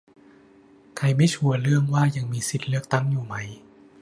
[0.97, 3.35] ใครไม่ชัวร์เรื่องว่ายังมีสิทธิ์เลือกตั้งอยู่ไหม